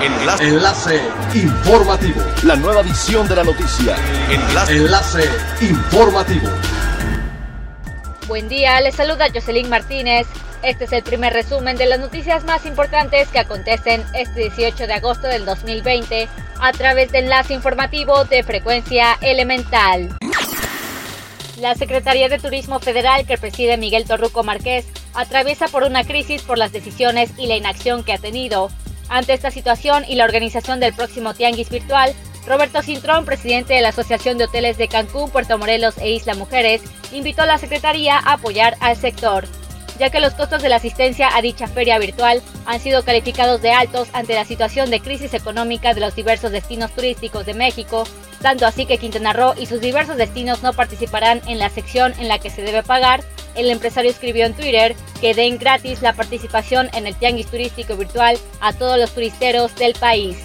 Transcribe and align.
Enlace. 0.00 0.44
Enlace 0.44 1.00
informativo. 1.34 2.22
La 2.44 2.54
nueva 2.54 2.82
edición 2.82 3.26
de 3.26 3.34
la 3.34 3.42
noticia. 3.42 3.96
Enlace. 4.30 4.76
Enlace 4.76 5.24
informativo. 5.60 6.48
Buen 8.28 8.48
día, 8.48 8.80
les 8.80 8.94
saluda 8.94 9.26
Jocelyn 9.34 9.68
Martínez. 9.68 10.28
Este 10.62 10.84
es 10.84 10.92
el 10.92 11.02
primer 11.02 11.32
resumen 11.32 11.76
de 11.76 11.86
las 11.86 11.98
noticias 11.98 12.44
más 12.44 12.64
importantes 12.64 13.26
que 13.28 13.40
acontecen 13.40 14.04
este 14.14 14.50
18 14.50 14.86
de 14.86 14.92
agosto 14.92 15.26
del 15.26 15.44
2020 15.44 16.28
a 16.60 16.72
través 16.72 17.10
de 17.10 17.18
enlace 17.18 17.54
informativo 17.54 18.24
de 18.24 18.44
frecuencia 18.44 19.18
elemental. 19.20 20.16
La 21.58 21.74
Secretaría 21.74 22.28
de 22.28 22.38
Turismo 22.38 22.78
Federal 22.78 23.26
que 23.26 23.36
preside 23.36 23.76
Miguel 23.76 24.04
Torruco 24.04 24.44
Márquez 24.44 24.86
atraviesa 25.14 25.66
por 25.66 25.82
una 25.82 26.04
crisis 26.04 26.42
por 26.42 26.56
las 26.56 26.70
decisiones 26.70 27.32
y 27.36 27.48
la 27.48 27.56
inacción 27.56 28.04
que 28.04 28.12
ha 28.12 28.18
tenido. 28.18 28.70
Ante 29.08 29.32
esta 29.32 29.50
situación 29.50 30.04
y 30.06 30.16
la 30.16 30.24
organización 30.24 30.80
del 30.80 30.92
próximo 30.92 31.34
Tianguis 31.34 31.70
Virtual, 31.70 32.14
Roberto 32.46 32.82
Cintrón, 32.82 33.24
presidente 33.24 33.74
de 33.74 33.82
la 33.82 33.90
Asociación 33.90 34.38
de 34.38 34.44
Hoteles 34.44 34.78
de 34.78 34.88
Cancún, 34.88 35.30
Puerto 35.30 35.58
Morelos 35.58 35.98
e 35.98 36.10
Isla 36.10 36.34
Mujeres, 36.34 36.82
invitó 37.12 37.42
a 37.42 37.46
la 37.46 37.58
Secretaría 37.58 38.18
a 38.18 38.34
apoyar 38.34 38.76
al 38.80 38.96
sector, 38.96 39.46
ya 39.98 40.10
que 40.10 40.20
los 40.20 40.34
costos 40.34 40.62
de 40.62 40.68
la 40.68 40.76
asistencia 40.76 41.36
a 41.36 41.42
dicha 41.42 41.66
feria 41.66 41.98
virtual 41.98 42.42
han 42.66 42.80
sido 42.80 43.04
calificados 43.04 43.60
de 43.60 43.72
altos 43.72 44.08
ante 44.12 44.34
la 44.34 44.44
situación 44.44 44.90
de 44.90 45.00
crisis 45.00 45.34
económica 45.34 45.94
de 45.94 46.00
los 46.00 46.14
diversos 46.14 46.52
destinos 46.52 46.92
turísticos 46.92 47.44
de 47.44 47.54
México, 47.54 48.04
tanto 48.40 48.66
así 48.66 48.86
que 48.86 48.98
Quintana 48.98 49.32
Roo 49.32 49.54
y 49.58 49.66
sus 49.66 49.80
diversos 49.80 50.16
destinos 50.16 50.62
no 50.62 50.72
participarán 50.72 51.42
en 51.48 51.58
la 51.58 51.70
sección 51.70 52.14
en 52.18 52.28
la 52.28 52.38
que 52.38 52.50
se 52.50 52.62
debe 52.62 52.82
pagar. 52.82 53.22
El 53.58 53.70
empresario 53.70 54.08
escribió 54.08 54.46
en 54.46 54.54
Twitter 54.54 54.94
que 55.20 55.34
den 55.34 55.58
gratis 55.58 56.00
la 56.00 56.12
participación 56.12 56.88
en 56.94 57.08
el 57.08 57.16
tianguis 57.16 57.48
turístico 57.48 57.96
virtual 57.96 58.38
a 58.60 58.72
todos 58.72 58.96
los 58.96 59.12
turisteros 59.12 59.74
del 59.74 59.94
país. 59.94 60.36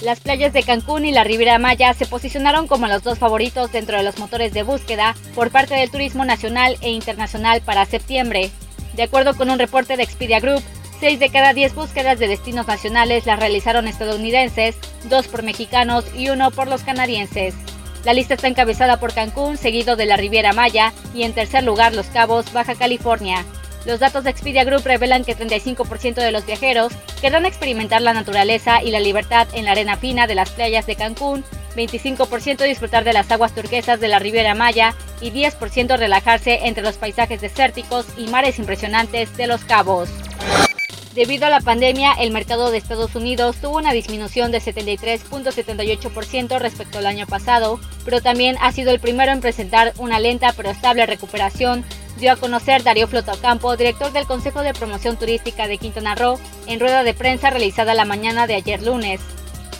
Las 0.00 0.20
playas 0.20 0.52
de 0.52 0.62
Cancún 0.62 1.04
y 1.06 1.12
la 1.12 1.24
Riviera 1.24 1.58
Maya 1.58 1.92
se 1.92 2.06
posicionaron 2.06 2.68
como 2.68 2.86
los 2.86 3.02
dos 3.02 3.18
favoritos 3.18 3.72
dentro 3.72 3.96
de 3.96 4.04
los 4.04 4.18
motores 4.18 4.52
de 4.52 4.62
búsqueda 4.62 5.16
por 5.34 5.50
parte 5.50 5.74
del 5.74 5.90
turismo 5.90 6.24
nacional 6.24 6.76
e 6.82 6.90
internacional 6.90 7.62
para 7.62 7.84
septiembre. 7.84 8.52
De 8.94 9.02
acuerdo 9.02 9.34
con 9.34 9.50
un 9.50 9.58
reporte 9.58 9.96
de 9.96 10.04
Expedia 10.04 10.38
Group, 10.38 10.62
6 11.00 11.18
de 11.18 11.30
cada 11.30 11.52
10 11.52 11.74
búsquedas 11.74 12.20
de 12.20 12.28
destinos 12.28 12.68
nacionales 12.68 13.26
las 13.26 13.40
realizaron 13.40 13.88
estadounidenses, 13.88 14.76
2 15.08 15.26
por 15.26 15.42
mexicanos 15.42 16.04
y 16.16 16.28
1 16.28 16.52
por 16.52 16.68
los 16.68 16.82
canadienses. 16.82 17.56
La 18.04 18.12
lista 18.12 18.34
está 18.34 18.48
encabezada 18.48 19.00
por 19.00 19.14
Cancún, 19.14 19.56
seguido 19.56 19.96
de 19.96 20.04
la 20.04 20.16
Riviera 20.16 20.52
Maya 20.52 20.92
y 21.14 21.22
en 21.22 21.32
tercer 21.32 21.64
lugar 21.64 21.94
Los 21.94 22.06
Cabos, 22.06 22.52
Baja 22.52 22.74
California. 22.74 23.44
Los 23.86 24.00
datos 24.00 24.24
de 24.24 24.30
Expedia 24.30 24.64
Group 24.64 24.82
revelan 24.84 25.24
que 25.24 25.36
35% 25.36 26.14
de 26.14 26.30
los 26.30 26.44
viajeros 26.44 26.92
querrán 27.20 27.46
experimentar 27.46 28.02
la 28.02 28.14
naturaleza 28.14 28.82
y 28.82 28.90
la 28.90 29.00
libertad 29.00 29.46
en 29.54 29.64
la 29.64 29.72
arena 29.72 29.96
fina 29.96 30.26
de 30.26 30.34
las 30.34 30.50
playas 30.50 30.86
de 30.86 30.96
Cancún, 30.96 31.44
25% 31.76 32.64
disfrutar 32.64 33.04
de 33.04 33.12
las 33.12 33.30
aguas 33.30 33.54
turquesas 33.54 34.00
de 34.00 34.08
la 34.08 34.18
Riviera 34.18 34.54
Maya 34.54 34.94
y 35.20 35.30
10% 35.30 35.98
relajarse 35.98 36.60
entre 36.66 36.82
los 36.82 36.96
paisajes 36.96 37.40
desérticos 37.40 38.06
y 38.16 38.28
mares 38.28 38.58
impresionantes 38.58 39.36
de 39.36 39.46
los 39.46 39.64
cabos. 39.64 40.10
Debido 41.14 41.46
a 41.46 41.50
la 41.50 41.60
pandemia, 41.60 42.12
el 42.14 42.32
mercado 42.32 42.72
de 42.72 42.78
Estados 42.78 43.14
Unidos 43.14 43.58
tuvo 43.60 43.76
una 43.76 43.92
disminución 43.92 44.50
de 44.50 44.60
73.78% 44.60 46.58
respecto 46.58 46.98
al 46.98 47.06
año 47.06 47.24
pasado, 47.28 47.78
pero 48.04 48.20
también 48.20 48.56
ha 48.60 48.72
sido 48.72 48.90
el 48.90 48.98
primero 48.98 49.30
en 49.30 49.40
presentar 49.40 49.92
una 49.98 50.18
lenta 50.18 50.52
pero 50.56 50.70
estable 50.70 51.06
recuperación, 51.06 51.84
dio 52.18 52.32
a 52.32 52.36
conocer 52.36 52.82
Darío 52.82 53.06
Flotocampo, 53.06 53.76
director 53.76 54.12
del 54.12 54.26
Consejo 54.26 54.62
de 54.62 54.74
Promoción 54.74 55.16
Turística 55.16 55.68
de 55.68 55.78
Quintana 55.78 56.16
Roo, 56.16 56.40
en 56.66 56.80
rueda 56.80 57.04
de 57.04 57.14
prensa 57.14 57.50
realizada 57.50 57.94
la 57.94 58.04
mañana 58.04 58.48
de 58.48 58.56
ayer 58.56 58.82
lunes. 58.82 59.20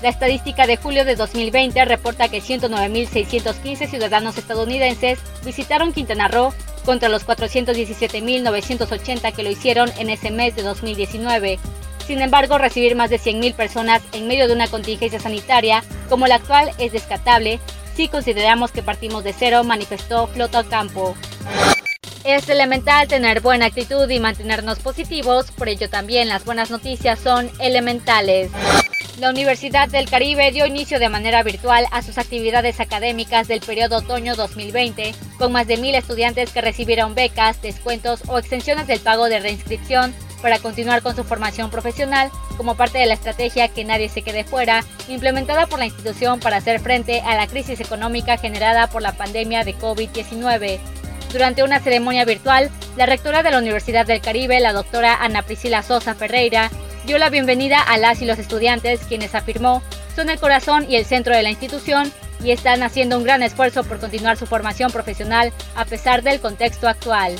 La 0.02 0.10
estadística 0.10 0.68
de 0.68 0.76
julio 0.76 1.04
de 1.04 1.16
2020 1.16 1.84
reporta 1.84 2.28
que 2.28 2.42
109.615 2.42 3.88
ciudadanos 3.88 4.38
estadounidenses 4.38 5.18
visitaron 5.44 5.92
Quintana 5.92 6.28
Roo 6.28 6.54
contra 6.84 7.08
los 7.08 7.26
417.980 7.26 9.32
que 9.32 9.42
lo 9.42 9.50
hicieron 9.50 9.90
en 9.98 10.10
ese 10.10 10.30
mes 10.30 10.54
de 10.56 10.62
2019. 10.62 11.58
Sin 12.06 12.20
embargo, 12.20 12.58
recibir 12.58 12.96
más 12.96 13.08
de 13.10 13.18
100.000 13.18 13.54
personas 13.54 14.02
en 14.12 14.28
medio 14.28 14.46
de 14.46 14.54
una 14.54 14.68
contingencia 14.68 15.18
sanitaria 15.18 15.82
como 16.08 16.26
la 16.26 16.36
actual 16.36 16.70
es 16.78 16.92
descartable 16.92 17.60
si 17.94 18.08
consideramos 18.08 18.72
que 18.72 18.82
partimos 18.82 19.22
de 19.22 19.32
cero, 19.32 19.62
manifestó 19.62 20.26
Flota 20.26 20.64
Campo. 20.64 21.14
Es 22.24 22.48
elemental 22.48 23.06
tener 23.06 23.40
buena 23.40 23.66
actitud 23.66 24.10
y 24.10 24.18
mantenernos 24.18 24.80
positivos, 24.80 25.52
por 25.52 25.68
ello 25.68 25.88
también 25.88 26.28
las 26.28 26.44
buenas 26.44 26.70
noticias 26.70 27.20
son 27.20 27.50
elementales. 27.60 28.50
La 29.18 29.30
Universidad 29.30 29.88
del 29.88 30.10
Caribe 30.10 30.50
dio 30.50 30.66
inicio 30.66 30.98
de 30.98 31.08
manera 31.08 31.44
virtual 31.44 31.86
a 31.92 32.02
sus 32.02 32.18
actividades 32.18 32.80
académicas 32.80 33.46
del 33.46 33.60
periodo 33.60 33.98
otoño 33.98 34.34
2020, 34.34 35.14
con 35.38 35.52
más 35.52 35.68
de 35.68 35.76
mil 35.76 35.94
estudiantes 35.94 36.50
que 36.50 36.60
recibieron 36.60 37.14
becas, 37.14 37.62
descuentos 37.62 38.22
o 38.26 38.38
extensiones 38.38 38.88
del 38.88 38.98
pago 38.98 39.26
de 39.26 39.38
reinscripción 39.38 40.12
para 40.42 40.58
continuar 40.58 41.00
con 41.02 41.14
su 41.14 41.22
formación 41.22 41.70
profesional 41.70 42.30
como 42.56 42.76
parte 42.76 42.98
de 42.98 43.06
la 43.06 43.14
estrategia 43.14 43.68
Que 43.68 43.84
nadie 43.84 44.08
se 44.08 44.22
quede 44.22 44.42
fuera, 44.42 44.84
implementada 45.08 45.66
por 45.66 45.78
la 45.78 45.86
institución 45.86 46.40
para 46.40 46.56
hacer 46.56 46.80
frente 46.80 47.20
a 47.20 47.36
la 47.36 47.46
crisis 47.46 47.80
económica 47.80 48.36
generada 48.36 48.88
por 48.88 49.00
la 49.00 49.12
pandemia 49.12 49.62
de 49.62 49.76
COVID-19. 49.76 50.80
Durante 51.32 51.62
una 51.62 51.80
ceremonia 51.80 52.24
virtual, 52.24 52.70
la 52.96 53.06
rectora 53.06 53.44
de 53.44 53.52
la 53.52 53.58
Universidad 53.58 54.06
del 54.06 54.20
Caribe, 54.20 54.58
la 54.60 54.72
doctora 54.72 55.14
Ana 55.14 55.42
Priscila 55.42 55.82
Sosa 55.82 56.14
Ferreira, 56.14 56.70
dio 57.06 57.18
la 57.18 57.30
bienvenida 57.30 57.80
a 57.80 57.98
las 57.98 58.22
y 58.22 58.24
los 58.24 58.38
estudiantes, 58.38 59.00
quienes 59.06 59.34
afirmó 59.34 59.82
son 60.14 60.30
el 60.30 60.38
corazón 60.38 60.86
y 60.88 60.96
el 60.96 61.04
centro 61.04 61.34
de 61.34 61.42
la 61.42 61.50
institución 61.50 62.12
y 62.42 62.50
están 62.50 62.82
haciendo 62.82 63.18
un 63.18 63.24
gran 63.24 63.42
esfuerzo 63.42 63.84
por 63.84 63.98
continuar 63.98 64.36
su 64.36 64.46
formación 64.46 64.90
profesional 64.90 65.52
a 65.76 65.84
pesar 65.84 66.22
del 66.22 66.40
contexto 66.40 66.88
actual. 66.88 67.36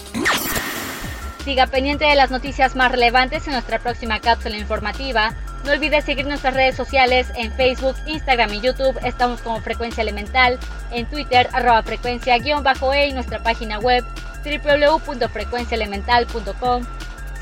Siga 1.45 1.67
pendiente 1.67 2.05
de 2.05 2.15
las 2.15 2.31
noticias 2.31 2.75
más 2.75 2.91
relevantes 2.91 3.47
en 3.47 3.53
nuestra 3.53 3.79
próxima 3.79 4.21
cápsula 4.21 4.57
informativa. 4.57 5.35
No 5.65 5.73
olvides 5.73 6.05
seguir 6.05 6.27
nuestras 6.27 6.55
redes 6.55 6.77
sociales 6.77 7.27
en 7.37 7.53
Facebook, 7.53 7.97
Instagram 8.07 8.53
y 8.55 8.61
YouTube. 8.61 8.99
Estamos 9.05 9.41
como 9.41 9.61
Frecuencia 9.61 10.03
Elemental, 10.03 10.59
en 10.91 11.07
Twitter, 11.07 11.49
arroba 11.53 11.83
frecuencia-e 11.83 13.09
y 13.09 13.13
nuestra 13.13 13.43
página 13.43 13.79
web 13.79 14.05
www.frecuenciaelemental.com 14.45 16.85